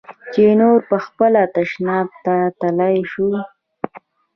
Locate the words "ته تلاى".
2.25-2.97